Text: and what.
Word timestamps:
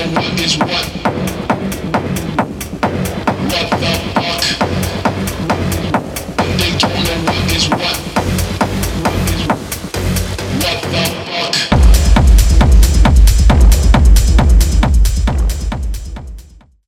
and 0.00 0.16
what. 0.62 0.99